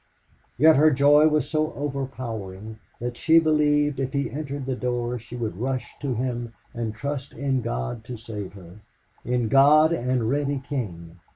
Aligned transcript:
Yet 0.57 0.77
her 0.77 0.89
joy 0.89 1.27
was 1.27 1.47
so 1.47 1.73
overpowering 1.73 2.79
that 2.99 3.19
she 3.19 3.37
believed 3.37 3.99
if 3.99 4.13
he 4.13 4.31
entered 4.31 4.65
the 4.65 4.75
door 4.75 5.19
she 5.19 5.35
would 5.35 5.57
rush 5.61 5.93
to 5.99 6.15
him 6.15 6.53
and 6.73 6.95
trust 6.95 7.33
in 7.33 7.61
God 7.61 8.03
to 8.05 8.17
save 8.17 8.53
her. 8.53 8.79
In 9.23 9.47
God 9.47 9.93
and 9.93 10.27
Reddy 10.27 10.63
King! 10.67 11.19